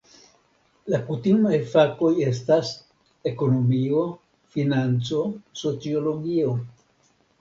La 0.93 0.99
kutimaj 1.09 1.59
fakoj 1.73 2.09
estas 2.29 2.71
ekonomio, 3.33 4.03
financo, 4.57 5.23
sociologio. 5.65 6.57